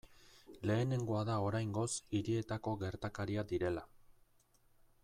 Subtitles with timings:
[0.69, 1.85] Lehenengoa da oraingoz
[2.21, 3.87] hirietako gertakaria direla.